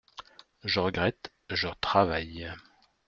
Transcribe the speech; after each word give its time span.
Je 0.63 0.79
regrette! 0.79 1.31
je 1.51 1.67
travaille. 1.79 2.51